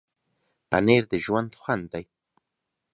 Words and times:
پنېر 0.69 1.03
د 1.11 1.13
ژوند 1.25 1.49
خوند 1.61 1.85
دی. 1.93 2.05